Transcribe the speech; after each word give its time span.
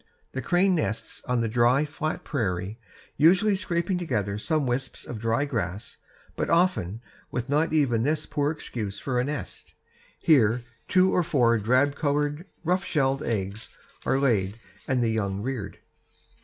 The 0.31 0.41
crane 0.41 0.73
nests 0.73 1.21
on 1.27 1.41
the 1.41 1.47
dry, 1.47 1.85
flat 1.85 2.23
prairie, 2.23 2.79
usually 3.17 3.55
scraping 3.55 3.99
together 3.99 4.39
some 4.39 4.65
wisps 4.65 5.05
of 5.05 5.19
dry 5.19 5.45
grass, 5.45 5.97
but 6.35 6.49
often 6.49 7.01
with 7.29 7.49
not 7.49 7.71
even 7.71 8.01
this 8.01 8.25
poor 8.25 8.49
excuse 8.49 8.97
for 8.97 9.19
a 9.19 9.23
nest. 9.23 9.75
Here 10.19 10.63
two 10.87 11.11
to 11.15 11.21
four 11.21 11.55
drab 11.59 11.91
brown 11.91 12.01
colored, 12.01 12.45
rough 12.63 12.83
shelled 12.83 13.21
eggs 13.21 13.69
are 14.03 14.17
laid 14.17 14.59
and 14.87 15.03
the 15.03 15.09
young 15.11 15.39
reared. 15.43 15.77